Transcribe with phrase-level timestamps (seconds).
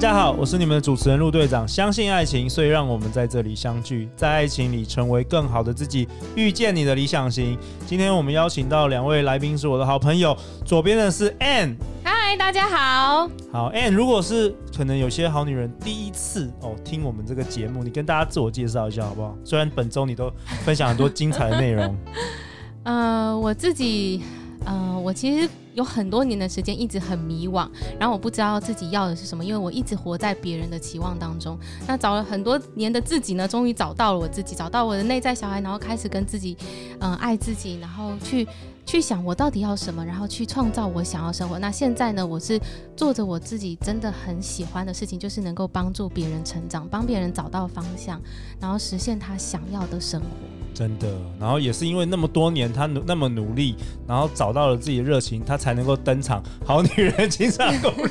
[0.00, 1.68] 家好，我是你们的主持人陆队长。
[1.68, 7.58] 相信爱情，所以让我们在这里相聚，在爱情里成为更好的自己，遇见你的理想型。
[7.86, 10.34] 今天我们邀请到两位来宾，是我的好朋友。
[10.64, 13.28] 左边的是 Ann，嗨，大家好。
[13.52, 19.36] 好，Ann，如果是可能有些好女人第一次哦听我们这个节目，你跟大家自我介绍一下好不好？
[19.44, 20.32] 虽然本周你都
[20.64, 21.94] 分享很多精彩的内容。
[22.84, 24.22] 呃，我自己，
[24.64, 25.48] 呃，我其实。
[25.74, 27.66] 有很多年的时间一直很迷惘，
[27.96, 31.56] 然后我不知道自己要的是什么，因为我一直活在别人的期望当中。
[31.86, 36.56] 那找了很多年的自己呢，终于找到了我自己，找到我的内在小孩，然后开始跟自己，
[36.98, 38.44] 嗯、爱自己，然后去
[38.84, 41.56] 去想我到底要什么，然后去创造我想要生活。
[41.60, 42.60] 那现在呢，我是
[42.96, 48.20] 做着我自己真的很喜欢的事情，就是能够帮助别人成长，帮别人找到方向，
[48.60, 50.26] 然后实现他想要的生活。
[50.74, 53.76] 真的，然后也是因为那么多年他努那么努力，
[54.06, 58.06] 然后找到了自己的热情，他才能够登场《好女人情场攻略》。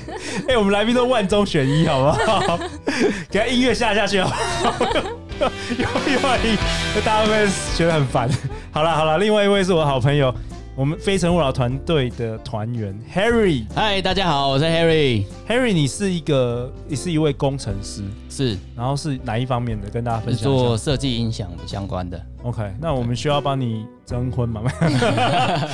[0.47, 2.59] 哎，我们来宾都万中选一，好不好？
[3.29, 5.51] 给他音乐下下去，好不好？
[5.77, 6.55] 有有万一，
[7.03, 8.29] 大家会不会觉得很烦？
[8.71, 10.33] 好了好了，另外一位是我好朋友。
[10.79, 15.25] 我们非诚勿扰团队的团员 Harry，嗨，大家好，我是 Harry。
[15.45, 19.89] Harry，你是一个，你是一位工程师，是，然后是哪一方面的？
[19.89, 20.43] 跟大家分享。
[20.43, 22.25] 做设计音响相关的。
[22.43, 24.61] OK，那我们需要帮你征婚吗？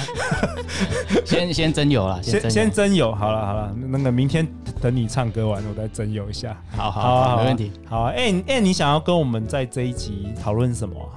[1.23, 3.13] 先先征友啦，先先征友。
[3.13, 4.47] 好了好了，那个明天
[4.81, 6.59] 等你唱歌完，我再征友一下。
[6.75, 7.71] 好好好，好，没问题。
[7.87, 11.13] 好啊，哎哎，你想要跟我们在这一集讨论什么啊？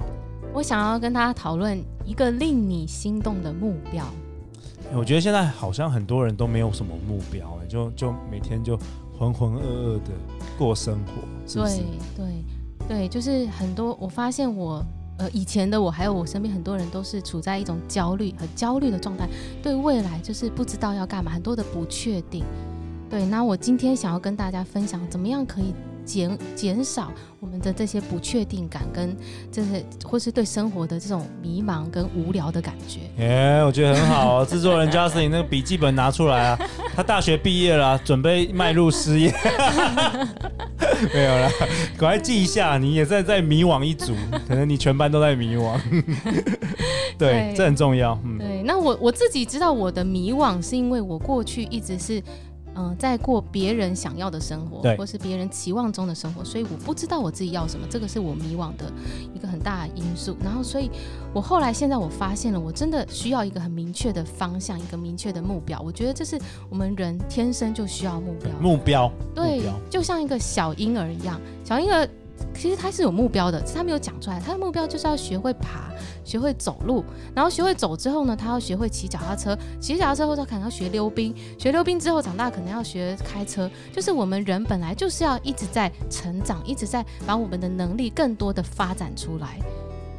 [0.53, 4.05] 我想要跟大家讨论一个令你心动的目标。
[4.93, 8.75] 我觉得现在好像很多人都没有什么目标，就就每天就
[9.17, 10.11] 浑浑噩噩的
[10.57, 11.81] 过生活，是是？
[12.17, 12.25] 对
[12.87, 13.95] 对对，就是很多。
[14.01, 14.83] 我发现我
[15.19, 19.29] 呃以前的我，还有我身边很多人都是处在一种焦虑、很焦虑的状态，
[19.61, 22.43] 对未来就是不知道要干嘛，很多的不确定。
[23.07, 25.73] 对，那我今天想要跟大家分享，怎么样可以。
[26.09, 29.15] 减减少我们的这些不确定感，跟
[29.51, 33.01] 这些或是对生活的这种迷茫跟无聊的感觉。
[33.23, 34.45] 哎，我觉得很好哦。
[34.49, 36.59] 制作人 Justin 那个笔记本拿出来啊，
[36.95, 39.31] 他大学毕业了，准备迈入失业。
[41.13, 41.49] 没有了，
[41.97, 44.15] 赶快记一下，你也在在迷惘一组，
[44.47, 45.79] 可能你全班都在迷惘。
[47.17, 48.19] 对，对，这很重要。
[48.25, 48.63] 嗯，对。
[48.63, 52.21] 那我我自己知道我的迷惘是因为我过去一直是。
[52.79, 58.89] 嗯，在过别人想要的生活，或是别人期望中的生活，所以我不知道我自己要什么，这个是我迷惘的
[59.35, 60.37] 一个很大的因素。
[60.41, 60.89] 然后，所以
[61.33, 65.81] 我后来现在我发现了，我真的需要一个很明确的方向，一个明确的目标。
[65.81, 68.49] 我觉得这是我们人天生就需要目标。
[68.61, 72.07] 目标，对，就像一个小婴儿一样，小婴儿。
[72.53, 74.39] 其实他是有目标的，他没有讲出来。
[74.39, 75.89] 他的目标就是要学会爬，
[76.23, 83.69] 学会走路，然后学会走之后呢，他要学会骑脚踏车，骑脚踏车后他可能要学溜冰，学溜冰之后长大可能要学开车。
[83.93, 89.57] 就是我们人本来就是要一直在成长，一直在把我们的能力更多的发展出来。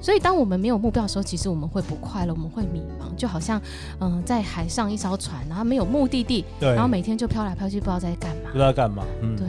[0.02, 3.60] 所以，当我们没有目标的时候，其实我们会不快乐，我们会迷茫，就好像，
[3.98, 9.46] 嗯、呃，在海上一艘船，然后没有目的地，对，然后每天就飘来飘去，不知道在干嘛，不知道干嘛，嗯，对。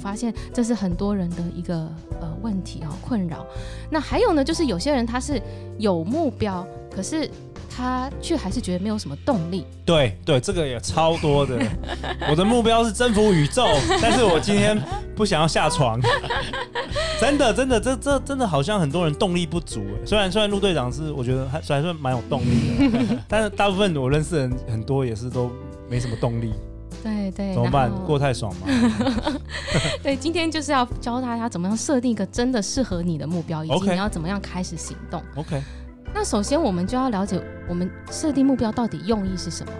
[0.00, 1.74] 发现这是很多人的一个
[2.20, 3.46] 呃问题哦，困扰。
[3.90, 5.40] 那还有呢，就是有些人他是
[5.78, 7.30] 有目标，可是。
[7.72, 9.64] 他却还是觉得没有什么动力。
[9.86, 11.56] 对对，这个也超多的。
[12.28, 13.64] 我的目标是征服宇宙，
[14.02, 14.76] 但是我今天
[15.14, 15.98] 不想要下床。
[17.20, 19.82] 真的真的，这这真的好像很多人动力不足。
[20.04, 25.48] 虽然虽然陆队长是我觉得还还算蛮有动力的， 但是大部分我认识的人很多也是都
[25.88, 26.52] 没什么动力。
[27.02, 27.90] 对对，怎么办？
[28.04, 28.66] 过太爽吗？
[30.02, 35.22] 对，今天就是要教大家怎么样设定一个真的适合你的目标，以及你要怎么样开始行动。
[35.36, 35.62] OK。
[36.12, 39.72] 那首先，我们就要了解我们设定目标到底用意是什么。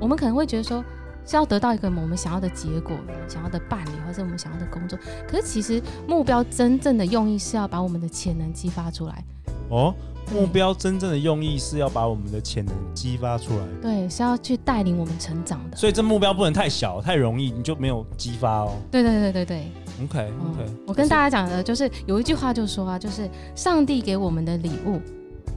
[0.00, 0.82] 我们可能会觉得说
[1.26, 2.96] 是要得到一个我们想要的结果，
[3.28, 4.96] 想要的伴侣，或者我们想要的工作。
[5.28, 9.24] 可是其实目标真正的用意是要把我们的潜能激发出来。
[9.70, 9.92] 哦，
[10.32, 15.76] 目标真正的用意是要把我们的潜能激发出来，对，是要去带领我们成长的。
[15.76, 18.72] 所以这目标不能太小，太容易你就没有激发哦。
[18.90, 19.64] 对对对对对。
[20.02, 25.00] OK OK，嗯，我跟大家讲的就是有一句话就说啊，就是上帝给我们的礼物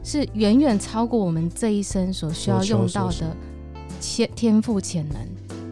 [0.03, 3.35] 是远远超过我们这一生所需要用到的
[4.01, 5.19] 天天赋潜能。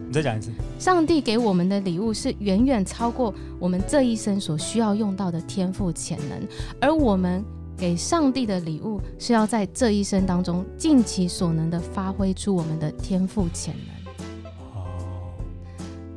[0.06, 0.50] 你再讲一次。
[0.78, 6.40] 上帝给我们的礼物是远远超过我们这一生所需要用到的天赋潜能，
[6.80, 7.44] 而我们
[7.82, 13.88] 给上帝的礼物是要在这一生当中尽其所能的发挥出我们的天赋潜能。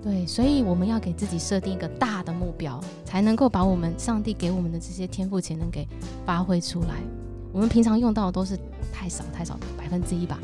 [0.03, 5.87] 对，所以我们要给自己设定一个大的目标，才能够把我们上帝给我们的这些天赋潜能给
[6.23, 7.01] 发挥出来。
[7.51, 8.55] 我们平常用到的都是
[8.93, 10.37] 太少太少，百分之一吧。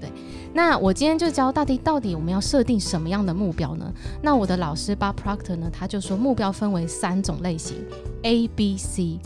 [0.00, 0.10] 对，
[0.54, 3.92] 那我今天就教大地，到底我们要设定什么样的目标呢？
[4.22, 7.76] 那我的老师 Bob Proctor 呢，他就说目标分为三种类型
[8.22, 9.18] ，A、B、C。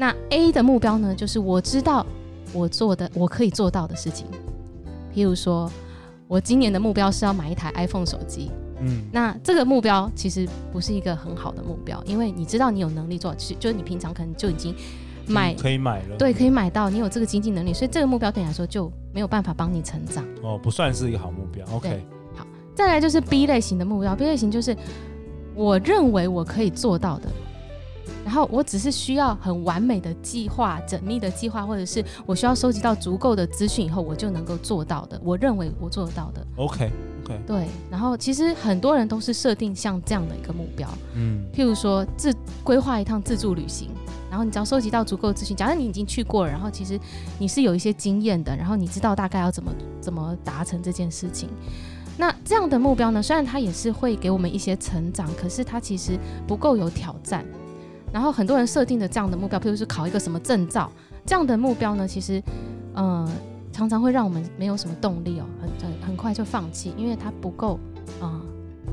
[0.00, 2.06] 那 A 的目标呢，就是我知道
[2.54, 4.26] 我做的，我可以做到的事情。
[5.14, 5.70] 譬如说，
[6.26, 8.50] 我今年的目标是要买一台 iPhone 手机。
[8.80, 14.74] 嗯，那这个目标其实不是一个很好的目标，因为你知道你有能力做，其实就是你平常可能就已经
[15.26, 20.24] 买可以买了，对，可以买到，你有这个经济能力，所以这个目标对你来说就没有办法帮你成长。
[20.42, 21.62] 哦，不算是一个好目标。
[21.74, 22.02] OK，
[22.34, 24.74] 好，再来就是 B 类型的目标，B 类型就是
[25.54, 27.28] 我认为我可以做到的，
[28.24, 36.46] 然后我只是需要很完美的计划、缜密的计划，或者是我需要收集到足够的资讯以后，我就能够做到的，我认为我做得到的。
[36.56, 36.90] OK
[37.24, 37.40] OK。
[37.46, 43.88] 对，然后其实很多人都是设定像这样的一个目标，嗯，譬如说自规划一趟自助旅行，
[44.28, 46.98] 然后你只要收集到足够资讯，假设你已经去过了，然后其实
[47.38, 51.48] 你是有一些经验的，然后你知道大概要怎么怎么达成这件事情。
[52.16, 57.44] 那这样的目标呢，虽然它也是会给我们一些成长，可是它其实不够有挑战。
[58.12, 60.90] 然后很多人设定的这样的目标，譬如是考一个什么证照，
[61.26, 62.42] 这样的目标呢，其实，
[62.94, 63.32] 嗯、呃。
[63.72, 67.78] 常常会让我们没有什么动力哦，很很很快就放弃，因为它不够
[68.20, 68.42] 啊、嗯，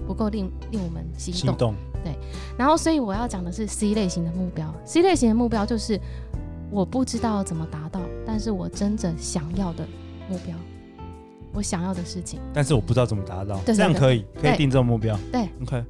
[0.06, 1.42] 不够令令我们心动。
[1.42, 1.74] 心动。
[2.04, 2.16] 对，
[2.56, 4.72] 然后所以我要讲的是 C 类型的目标。
[4.86, 6.00] C 类型的目标就是
[6.70, 9.84] 我不知道怎么达到，但是我真正想要的
[10.30, 10.56] 目标，
[11.54, 12.40] 我想要的事情。
[12.54, 15.18] 但是我不知道怎么达到，对对对，这样可以可以定这种目标。
[15.32, 15.84] 对，OK。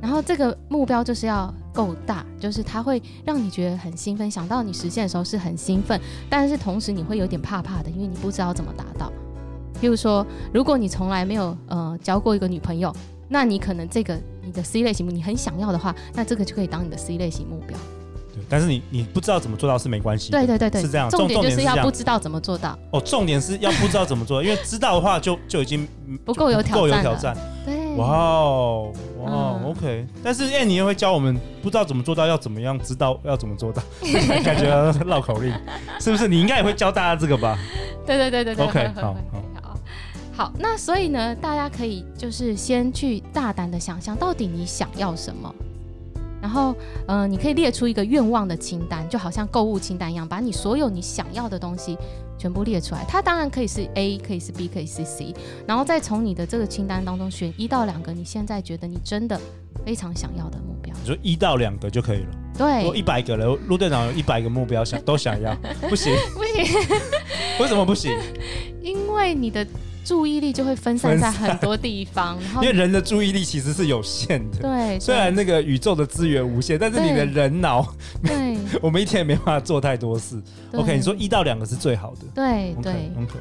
[0.00, 6.00] 然后这个目标就是要够大，就是它会让你觉得很兴奋，想到你实现的时候是很兴奋，
[6.30, 9.12] 但是同时你会有点怕怕的，因为你不知道怎么达到。
[9.80, 12.94] 譬如说，如果你从来没有呃交过一个女朋友，
[13.28, 17.78] 那你可能这个你的 C 类型目你很想要的话，那这个就可以当你的 C 类型目标。
[18.34, 20.30] 对，但是你你不知道怎么做到是没关系。
[20.30, 21.10] 对对对对，是这样。
[21.10, 22.78] 重点就是要不知道怎么做到。
[22.92, 25.86] 哦，重点是要不知道怎么做，因为知道的话就就已经
[26.24, 27.36] 不够有挑战。
[27.64, 27.87] 对。
[27.98, 30.06] 哇哦，哇哦，OK。
[30.22, 33.82] 但是哎，你也会教我们不知道怎么做到，要怎么样知道要怎么做到，
[34.44, 35.52] 感觉绕口令，
[36.00, 36.28] 是不是？
[36.28, 37.58] 你应该也会教大家这个吧？
[38.06, 38.66] 对对对对对。
[38.66, 39.16] OK，好，
[39.62, 39.80] 好，
[40.34, 40.52] 好。
[40.58, 45.54] 那所以呢，大家可以就是先去大胆的想象，到底你想要什么。
[46.40, 46.72] 然后，
[47.06, 51.96] 嗯、呃，你可以列出一个愿望的清单，就好像购物清单一样，把你所有你想要的东西
[52.38, 53.04] 全部列出来。
[53.08, 55.34] 它当然可以是 A，可以是 B，可以是 C，
[55.66, 59.40] 然后再从你的这个清单当中选一到两个你现在觉得你真的
[59.84, 60.94] 非常想要的目标。
[61.02, 62.28] 你说一到两个就可以了。
[62.56, 65.54] 对，我一百个人，陆队长有一百个目标想都想要，
[65.88, 66.78] 不行，不行，
[67.60, 68.16] 为什么不行？
[68.82, 69.66] 因为你的。
[70.08, 74.60] 注意力就会分散在很多地方，然后 因为人的注意力其实是有限的。
[74.62, 77.86] 对，虽然那个宇宙的资源无限，但是你的人脑，
[78.24, 80.42] 对， 我们一天也没办法做太多事。
[80.72, 82.20] OK，你说一到两个是最好的。
[82.34, 83.34] 对对 OK。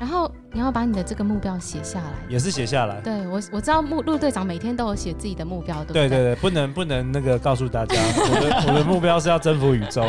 [0.00, 2.98] 然后你要把你的这个目标写下来，也是写下来。
[3.02, 10.02] 对我我知道陆陆队长每天都有写自己的目标，对对对对，不能不能那个告诉大家，我的我的目标是要征服宇宙。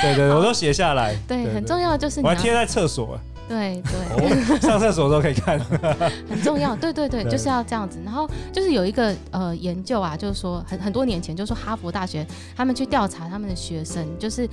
[0.00, 1.14] 对对，我都写下来。
[1.28, 3.20] 对，很重要的就是我还贴在厕所。
[3.48, 5.58] 对对，哦、上厕所的时候可以看，
[6.28, 6.74] 很重要。
[6.74, 7.98] 对对对，对就是要这样子。
[8.04, 12.26] 然后就是有一个呃研究啊，就是说很很多年前，就是说哈佛大学
[12.56, 14.48] 他们去调查他们的学生，就是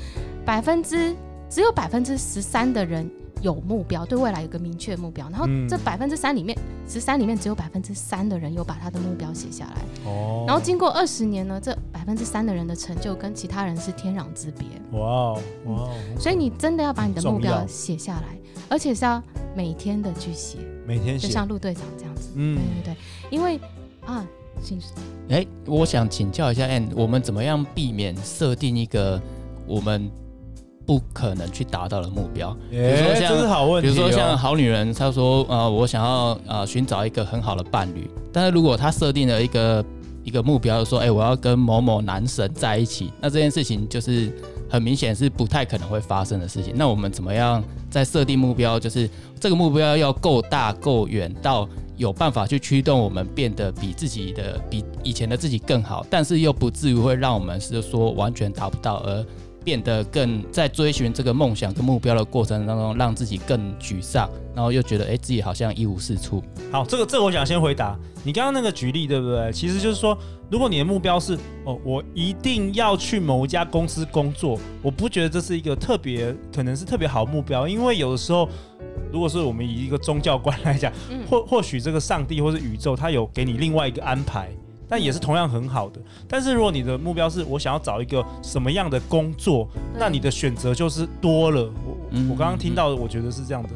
[0.45, 1.15] 百分之
[1.49, 3.09] 只有百分之十三的人
[3.43, 5.29] 有目标，对未来有个明确目标。
[5.29, 6.57] 然后这百分之三里面，
[6.87, 10.09] 十三里面只有百分之三的人有把他的目标写下来。
[10.09, 10.45] 哦。
[10.47, 14.65] 然后经过二十年呢，这百分之三的人的成就跟其他人是天壤之别。
[14.97, 15.89] 哇哦哇哦！
[16.17, 18.37] 所以你真的要把你的目标写下来。
[18.69, 19.21] 而且是要
[19.55, 20.57] 每天的去写，
[20.87, 22.29] 每天写，就像陆队长这样子。
[22.35, 22.97] 嗯，对对对，
[23.29, 23.59] 因为
[24.05, 24.25] 啊，
[24.61, 24.87] 其实，
[25.29, 29.21] 哎，我想请教一下 Ann，我们怎么样避免设定一个
[29.67, 30.09] 我们
[30.85, 32.55] 不可能去达到的目标？
[32.69, 33.91] 比如说像，这是好问题哦。
[33.91, 39.85] 比如说像好女人，她说，呃，我想要呃寻找一个很好的伴侣，但是如果她设定了一个
[40.23, 44.31] 一个目标，说，哎，我要跟某某男神在一起，那这件事情就是
[44.69, 46.73] 很明显是不太可能会发生的事情。
[46.75, 48.79] 那我们怎么样在设定目标？
[48.79, 49.09] 就是
[49.39, 59.25] 这个目标要够大、够远，到有办法去驱动我们变得比自己的、比以前的自己更好，但是又不至于会让我们是说完全达不到而。
[59.63, 66.43] 变得更在追寻这个梦想跟目标的过程当中，让自己更沮丧，然后又觉得哎、欸，自己好像一无是处。
[66.71, 69.51] 好，这个这个我想先回答你刚刚那个举例，对不对？
[69.51, 70.17] 其实就是说，
[70.49, 78.47] 如果你的目标是哦，我一定要去某一家公司工作，我不觉得这是一个特别可能是特别好目标，因为有的时候，
[79.11, 80.91] 如果是我们以一个宗教观来讲，
[81.29, 84.49] 或或许这个上帝或是宇宙，他有给你另外一个安排。
[84.93, 85.99] 但也是同样很好的。
[86.27, 91.63] 但是如果你的目标是我想要找一个什么样的工作，那你的选择就是多了。
[91.83, 91.97] 我
[92.29, 93.69] 我刚刚听到的，我觉得是这样的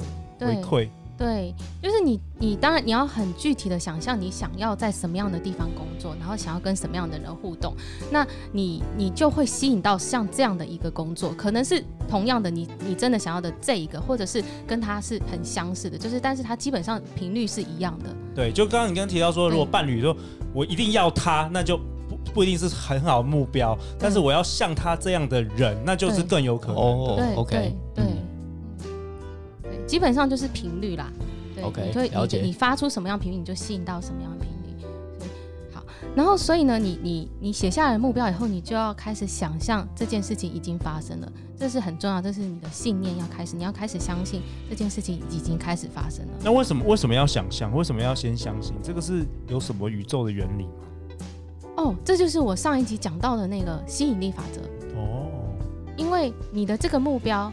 [0.46, 0.88] 回馈。
[1.18, 7.74] 对，就是你你当然你要很具体的想象你想要在什么样的地方工作，然后想要跟什么样的人互动，
[8.12, 18.16] 那你你就会吸引到像这样的一个工作，可能是同样的你你真的想要的这一个，或者是跟他是很相似的，就是但是他基本上频率是一样的。
[18.36, 20.16] 对，就刚刚你刚刚提到说，如果伴侣说
[20.54, 26.76] 我一定要他，那就不不一定是很好的目标，但是我要像他这样的人，那就是更有可能。
[26.76, 28.06] 哦，OK，对。
[29.88, 31.10] 基本上就是频率啦，
[31.56, 34.86] 对，okay, 你就会你你发出什么样频率，你就吸引到什么样的频率。
[35.74, 35.82] 好，
[36.14, 46.34] 然后所以呢，你你你写下来的目标以后，你就要开始想象这件事情已经发生了，这是很重要，这是你的信念要开始，你要开始相信这件事情已经开始发生了。
[46.44, 47.74] 那为什么为什么要想象？
[47.74, 48.76] 为什么要先相信？
[48.84, 50.72] 这个是有什么宇宙的原理吗？
[51.78, 54.62] 哦，这就是我上一集讲到的那个吸引力法则。
[55.00, 55.30] 哦，
[55.96, 57.50] 因为你的这个目标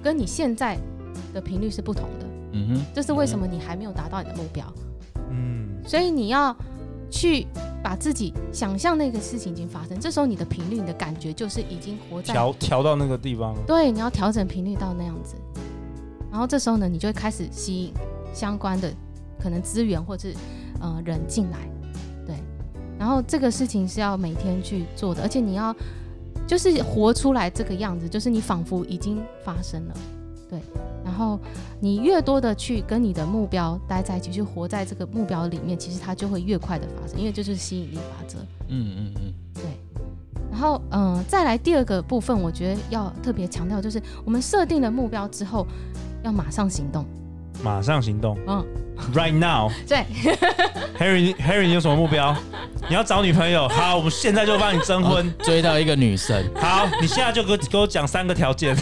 [0.00, 0.78] 跟你现在。
[1.32, 4.64] 的频率是不同的，嗯哼，这是为什么你还没有达到你的目标，
[5.30, 6.54] 嗯，所以你要
[7.10, 7.46] 去
[7.82, 15.34] 把自己想象那个事情已经发生，这时候你的频率、你的感觉就是已经活在调调到那个地方了，对，你要调整频率到那样子，
[16.30, 17.92] 然后这时候呢，你就会开始吸引
[18.32, 18.92] 相关的
[19.38, 20.28] 可能资源或者
[20.80, 21.58] 呃人进来，
[22.26, 22.36] 对，
[22.98, 25.74] 然后这个事情是要每天去做的，而且你要
[26.46, 29.94] 就是活出来这个样子，就是你仿佛已经发生了，
[30.48, 30.60] 对。
[31.12, 31.38] 然后
[31.78, 38.38] 你越多的去跟你的目标待在一起，去活在这个目标里面，其实它就会越快的发生，因为这就是吸引力法则。
[38.68, 39.62] 嗯嗯嗯，对。
[40.50, 45.66] 然后嗯、呃，再来第二个部分，我觉得要特别强调，就是我们设定了目标之后，
[46.22, 47.04] 要马上行动。
[47.62, 48.38] 马上行动。
[48.46, 48.64] 嗯。
[49.14, 50.06] Right now， 对
[50.98, 52.34] ，Harry，Harry，你有什么目标？
[52.92, 53.66] 你要找女朋友？
[53.72, 56.44] 好，我们现在就帮你征婚，追到一个女神。
[56.54, 58.76] 好，你现在就给给我讲三个条件。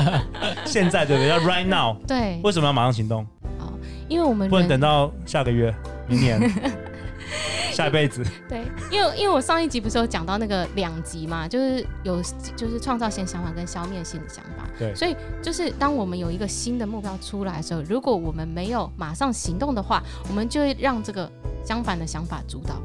[0.66, 1.28] 现在对不对？
[1.28, 1.96] 要 Right now。
[2.06, 2.38] 对。
[2.44, 3.26] 为什么要马上行动？
[3.58, 3.72] 好，
[4.08, 5.74] 因为我们不能等到下个月、
[6.06, 6.38] 明年。
[7.72, 12.22] 下一辈子，对，因为因为我上一集不是有讲到那个两极嘛，就是有
[12.54, 21.30] 就是创造性想法跟消灭性的想法，对，所以就是当我们有一个新的目标出来的时候，如果我们没有马上行动的话，我们就会让这个
[21.64, 22.76] 相反的想法主导。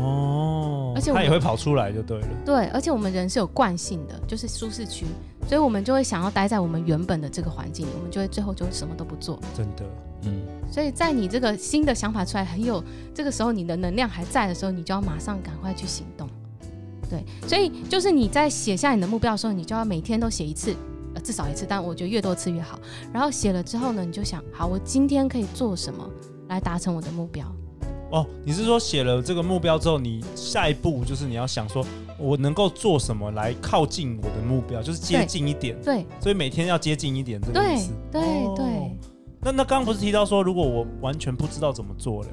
[0.00, 2.28] 哦，而且他也会跑出来就对了。
[2.44, 5.06] 对，而且我们人是有惯性的，就是舒适区，
[5.48, 9.38] 所以我们就会想要待在我们原本的这个环境里，我们就会最后就什么都不做。
[9.56, 9.84] 真的，
[10.22, 10.42] 嗯。
[10.70, 12.82] 所以在你这个新的想法出来很有
[13.14, 16.28] 这个时候，你的能量还在的时候，你就要马上赶快去行动。
[17.08, 20.74] 对，所以就是你在写下你的目标的时候，你就要每天都写一次，
[21.14, 22.80] 呃，至少一次，但我觉得越多次越好。
[23.12, 26.10] 然后写了之后呢，你就想，好，我今天可以做什么
[26.48, 27.46] 来达成我的目标？
[28.14, 31.84] 哦，你是说写了这个目标之后，你下一步就是你要想说，
[32.16, 35.76] 我能够做什么来靠近我的目标，就是接近一点。
[35.82, 37.92] 对，所以每天要接近一点，这个意思。
[38.12, 38.56] 对对对。
[38.56, 38.90] 对哦
[39.46, 42.28] 那那刚刚不是提到说，如果我完全不知道怎么做了，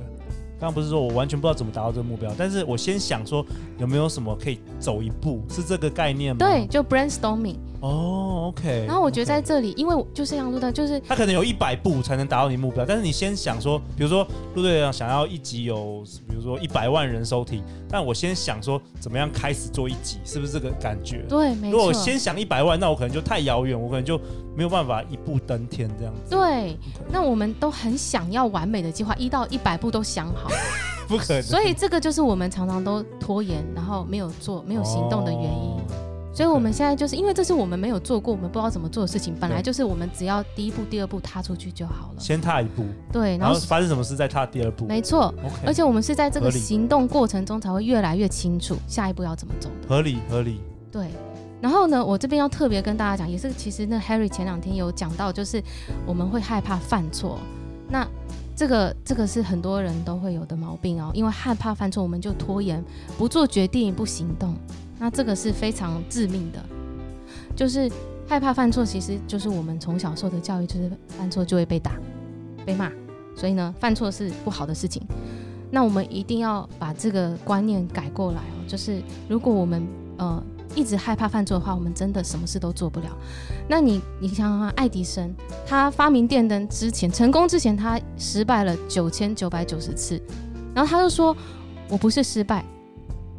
[0.57, 3.45] 刚刚不是说我完全不知道怎么达到这个目标，但是我先想说
[3.79, 6.39] 有没有什么可以走一步，是这个概念吗？
[6.39, 7.57] 对，就 brainstorming。
[7.81, 8.85] 哦，OK。
[8.85, 21.25] 然后我觉得在这里，因为就是像陆队，就是他可能有一百步才能达到你目标，但是你先想说，比如说陆队长想要一集有，比如说一百万人收听，但我先想说怎么样开始做一集，是不是这个感觉？
[21.27, 21.71] 对，没错。
[21.71, 24.19] 如果我先想一百万，那我可能就太遥远，我可能就
[24.55, 26.29] 没有办法一步登天这样子。
[26.29, 26.77] 对.
[27.11, 30.50] 那我们都很想要完美的计划，一到一百步都想好，
[31.09, 31.41] 不可能。
[31.41, 35.50] 所以这个就是我们常常都拖延，然后没有做、没有行动的原因。
[35.50, 35.81] Oh.
[36.33, 39.35] 所以我们现在就是因为这是我们没有做过，我们不知道怎么做的事情。
[39.39, 42.19] 本来就是我们只要第一步、第二步踏出去就好了。
[42.19, 44.85] 先踏一步，对，然后发生什么事再踏第二步。
[44.85, 45.33] 没错.
[45.65, 49.89] 而且我们是在这个行动过程中才会越来越清楚下一步要怎么走的。
[49.89, 50.61] 合理，合理。
[50.89, 51.07] 对，
[51.59, 55.61] 然后呢，我这边要特别跟大家讲，也是其实那 Harry 前两天有讲到，就是
[56.05, 57.39] 我们会害怕犯错。
[57.89, 58.07] 那
[58.55, 62.81] 这个这个是很多人都会有的毛病哦，因为害怕犯错，我们就拖延，
[63.17, 64.55] 不做决定，不行动。
[65.01, 66.63] 那这个是非常致命的，
[67.55, 67.91] 就是
[68.27, 71.93] 害怕犯错，其实就是我们从小受的教育，就是犯错就会被打、
[72.63, 72.91] 被骂，
[73.36, 75.01] 所以呢，犯错是不好的事情。
[75.72, 79.81] 那我们一定要把这个观念改过来哦，就是如果我们
[80.20, 80.43] 呃
[80.75, 83.08] 一直害怕犯错的话，我们真的什么事都做不了。
[83.67, 85.34] 那你你想想看，爱迪生
[85.65, 90.22] 他发明电灯之前，成功之前，他失败了九千九百九十次，
[90.75, 91.36] 然后他就说
[91.89, 92.63] ：“我不是失败，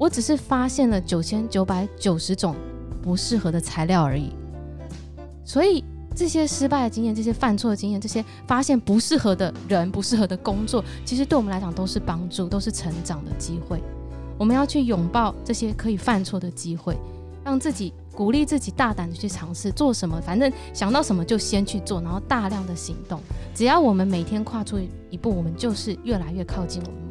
[0.03, 2.57] 我只是发现了九千九百九十种
[3.01, 4.33] 不适合的材料而已。”
[5.47, 5.85] 所以。
[6.15, 13.83] 这些失败的经验，这些犯错的经验，这些发现不适合的人、不适合的工作，其实对我们来讲都是帮助，都是成长的机会。
[14.37, 16.99] 我们要去拥抱这些可以犯错的机会，
[17.43, 23.19] 让自己鼓励自己大胆的去尝试做什么，反正想到什么就先去做，然后大量的行动。
[23.55, 24.79] 只要我们每天跨出
[25.09, 27.02] 一步，我们就是越来越靠近我们。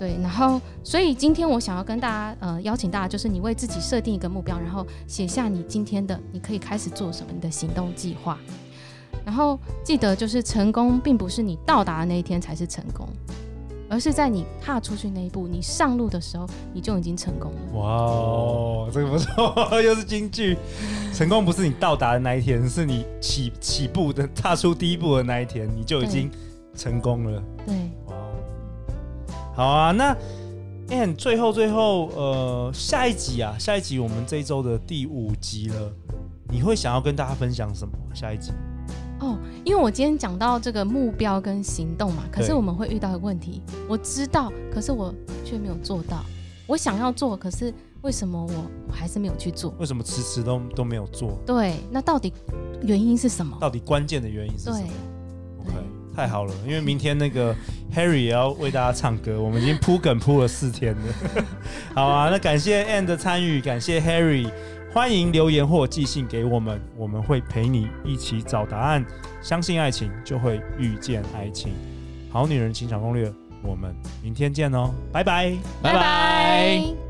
[0.00, 8.38] 对，然后所以今天我想要跟大家呃邀请大家，就是你为自己设定一个目标，然后写下你今天的你可以开始做什么，你的行动计划。
[9.26, 13.06] 然后记得就是成功并不是你到达的那一天才是成功，
[13.90, 17.78] 而是在你踏出去那一步，你上路的时候你就已经成功了。
[17.78, 19.54] 哇哦，这个不错，
[19.84, 20.56] 又是京剧。
[21.12, 26.30] 成功不是你到达的那一天，是你起起步的踏出第一步的那一天，你就已经
[26.74, 27.42] 成功了。
[27.66, 27.76] 对。
[29.60, 30.16] 好啊，那
[30.88, 35.92] and 最后最后呃下一集啊，下一集我们这一周的第五集了，
[36.48, 37.92] 你会想要跟大家分享什么？
[38.14, 38.52] 下一集
[39.20, 45.14] 哦，因为我今天讲到这个目标跟行动嘛，可是我们会遇到一个问题，我知道，可是我
[45.44, 46.24] 却没有做到。
[46.66, 48.54] 我想要做，可是为什么我
[48.88, 49.74] 我还是没有去做？
[49.78, 51.38] 为什么迟迟都都没有做？
[51.44, 52.32] 对，那到底
[52.80, 53.58] 原因是什么？
[53.60, 54.88] 到底关键的原因是什么？
[56.20, 57.56] 太好了，因为明天那个
[57.96, 61.44] Harry 也要为大家唱歌，我们已经铺梗铺了四天了。
[61.96, 64.50] 好啊，那感谢 Ann 的参与，感谢 Harry，
[64.92, 69.02] 欢迎留言或寄信给我们，我们会陪你一起找答案。
[69.40, 71.72] 相信爱情，就会遇见爱情。
[72.30, 77.09] 好女人情场攻略，我们明天见哦，拜拜，拜拜。